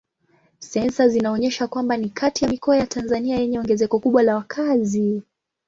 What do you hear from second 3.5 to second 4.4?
ongezeko kubwa la